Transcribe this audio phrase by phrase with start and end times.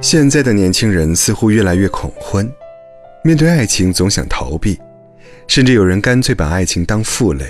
[0.00, 2.50] 现在的年轻人似乎越来越恐婚，
[3.22, 4.80] 面对爱情总想逃避，
[5.46, 7.44] 甚至有人干脆把爱情当负累。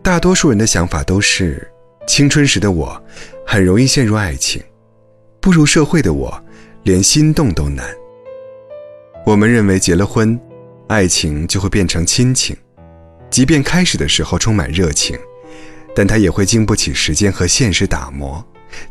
[0.00, 1.66] 大多数人的想法都是：
[2.06, 3.02] 青春时的我
[3.44, 4.62] 很容易陷入爱情，
[5.40, 6.40] 步入社会的我
[6.84, 7.84] 连心动都难。
[9.26, 10.38] 我们认为结了婚，
[10.86, 12.56] 爱情就会变成亲情，
[13.28, 15.18] 即便开始的时候充满热情，
[15.96, 18.44] 但它也会经不起时间和现实打磨，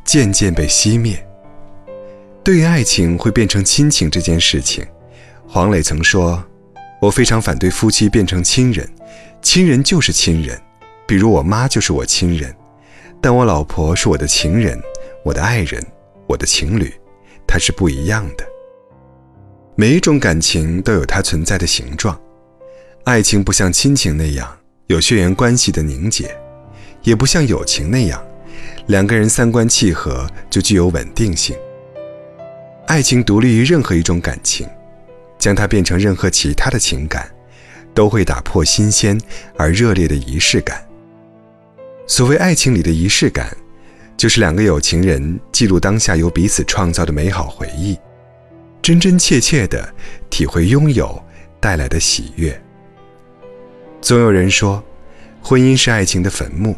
[0.04, 1.26] 渐渐被熄灭。
[2.44, 4.86] 对于爱情会变成亲情这件事情，
[5.48, 6.44] 黄磊曾说
[7.00, 8.90] ：“我非常反对夫妻变成亲人，
[9.42, 10.62] 亲人就是亲人，
[11.08, 12.54] 比如我妈就是我亲人，
[13.22, 14.78] 但我老婆是我的情人，
[15.24, 15.82] 我的爱人，
[16.28, 16.94] 我的情侣，
[17.48, 18.46] 它是不一样的。
[19.76, 22.20] 每一种感情都有它存在的形状，
[23.06, 24.54] 爱情不像亲情那样
[24.88, 26.30] 有血缘关系的凝结，
[27.04, 28.22] 也不像友情那样，
[28.88, 31.56] 两个人三观契合就具有稳定性。”
[32.94, 34.69] 爱情独立于任何一种感情，
[35.39, 37.27] 将它变成任何其他的情感，
[37.91, 39.19] 都会打破新鲜
[39.58, 40.88] 而热烈的仪式感。
[42.05, 43.47] 所谓爱情里的仪式感，
[44.16, 47.97] 就是两个有情人记录当下由彼此创造的美好回忆，
[48.80, 49.91] 真真切切地
[50.30, 51.19] 体会拥有
[51.59, 52.61] 带来的喜悦。
[54.02, 54.83] 总有人说，
[55.41, 56.75] 婚姻是爱情的坟墓，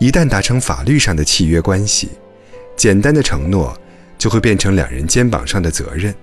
[0.00, 2.08] 一旦达成法律上的契约关系，
[2.76, 3.72] 简单的承诺。
[4.18, 6.14] 就会变成两人肩膀上的责任，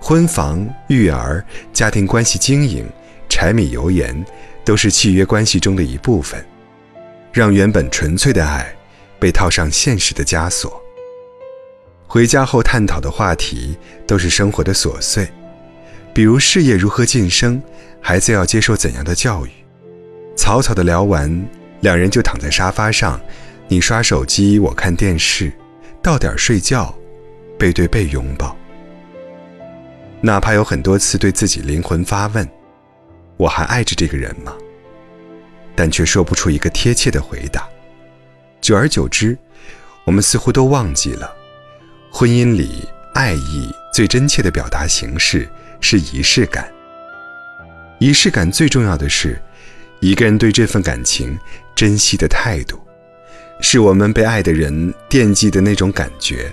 [0.00, 2.84] 婚房、育儿、家庭关系经营、
[3.28, 4.24] 柴米油盐，
[4.64, 6.44] 都是契约关系中的一部分，
[7.30, 8.74] 让原本纯粹的爱
[9.20, 10.82] 被套上现实的枷锁。
[12.06, 15.28] 回家后探讨的话题都是生活的琐碎，
[16.12, 17.62] 比如事业如何晋升，
[18.00, 19.50] 孩子要接受怎样的教育。
[20.36, 21.48] 草草的聊完，
[21.80, 23.20] 两人就躺在沙发上，
[23.68, 25.52] 你刷手机，我看电视，
[26.02, 26.94] 到点睡觉。
[27.62, 28.56] 背对背拥抱，
[30.20, 32.44] 哪怕有很多次对自己灵魂发问
[33.38, 34.52] ：“我还爱着这个人吗？”
[35.76, 37.68] 但却说不出一个贴切的回答。
[38.60, 39.38] 久而久之，
[40.02, 41.32] 我们似乎都忘记了，
[42.10, 42.84] 婚姻里
[43.14, 45.48] 爱意最真切的表达形式
[45.80, 46.68] 是仪式感。
[48.00, 49.40] 仪式感最重要的是，
[50.00, 51.38] 一个人对这份感情
[51.76, 52.76] 珍惜的态度，
[53.60, 56.52] 是我们被爱的人惦记的那种感觉。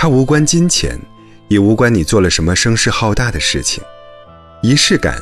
[0.00, 0.96] 它无关金钱，
[1.48, 3.82] 也无关你做了什么声势浩大的事情。
[4.62, 5.20] 仪式感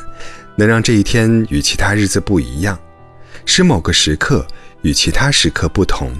[0.55, 2.77] 能让这一天与其他日子不一样，
[3.43, 4.45] 使某个时刻
[4.83, 6.11] 与其他时刻不同。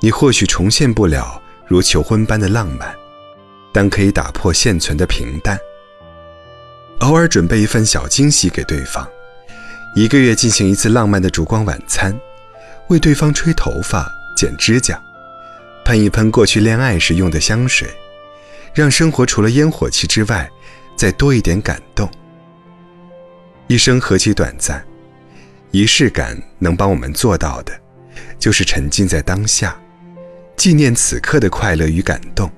[0.00, 2.94] 你或许重现不了如求婚般的浪漫，
[3.72, 5.58] 但可以打破现存的平淡。
[7.00, 9.04] 偶尔准备一份小惊喜给对方，
[9.96, 12.16] 一个月进行一次浪漫的烛光晚餐，
[12.90, 15.02] 为对方吹头发、剪指甲。
[15.86, 17.88] 喷一喷过去恋爱时用的香水，
[18.74, 20.50] 让生活除了烟火气之外，
[20.96, 22.10] 再多一点感动。
[23.68, 24.84] 一生何其短暂，
[25.70, 27.72] 仪式感能帮我们做到的，
[28.36, 29.80] 就是沉浸在当下，
[30.56, 32.50] 纪念此刻的快乐与感动，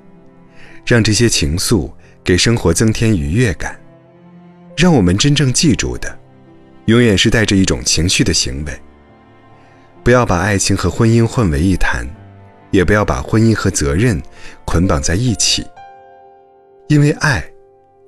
[0.86, 1.92] 让这些情愫
[2.24, 3.78] 给生活增添愉悦感。
[4.74, 6.18] 让我们真正记住的，
[6.86, 8.72] 永远是带着一种情绪的行为。
[10.02, 12.06] 不要把爱情和婚姻混为一谈。
[12.70, 14.20] 也不要把婚姻和责任
[14.64, 15.66] 捆绑在一起，
[16.88, 17.42] 因为爱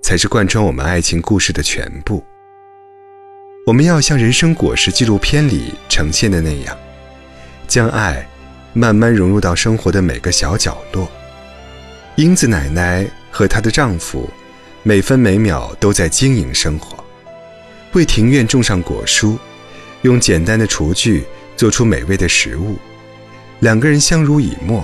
[0.03, 2.23] 才是贯穿我们爱情故事的全部。
[3.67, 6.77] 我们要像《人生果实》纪录片里呈现的那样，
[7.69, 8.27] 将爱
[8.73, 11.09] 慢慢融入到生活的每个小角落。
[12.17, 14.29] 英子奶奶和她的丈夫
[14.83, 17.03] 每分每秒都在经营生活，
[17.93, 19.39] 为庭院种上果蔬，
[20.03, 21.25] 用简单的厨具
[21.57, 22.77] 做出美味的食物。
[23.61, 24.83] 两个人相濡以沫，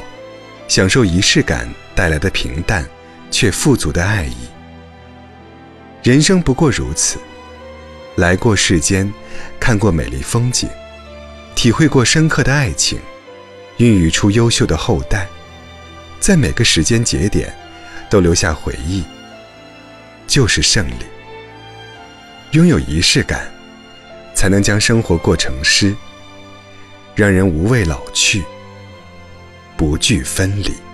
[0.69, 2.87] 享受仪式感带来的平淡
[3.31, 4.37] 却富足的爱意。
[6.03, 7.19] 人生不过如此，
[8.17, 9.11] 来过世间，
[9.59, 10.69] 看过美丽风景，
[11.55, 12.99] 体会过深刻的爱情，
[13.79, 15.27] 孕育出优秀的后代，
[16.21, 17.51] 在每个时间节点
[18.11, 19.03] 都留下回忆，
[20.27, 21.07] 就是胜利。
[22.51, 23.51] 拥有仪式感，
[24.35, 25.97] 才能将生活过成诗，
[27.15, 28.45] 让人无畏老去。
[29.77, 30.86] 不惧分离。